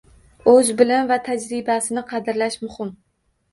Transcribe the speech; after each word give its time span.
Oʻz 0.53 0.71
bilim 0.79 1.11
va 1.11 1.17
tajribasini 1.27 2.05
qadrlash 2.11 2.61
muhim. 2.67 2.93